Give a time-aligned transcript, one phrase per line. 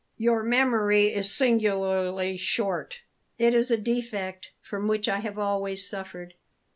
[0.17, 3.03] "Your memory is singularly short."
[3.37, 6.33] "It is a defect from which I have always suffered."